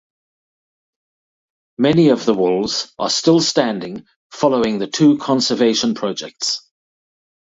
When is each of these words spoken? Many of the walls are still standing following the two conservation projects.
Many 1.77 2.09
of 2.09 2.25
the 2.25 2.33
walls 2.33 2.91
are 2.97 3.07
still 3.11 3.39
standing 3.39 4.07
following 4.31 4.79
the 4.79 4.87
two 4.87 5.19
conservation 5.19 5.93
projects. 5.93 6.67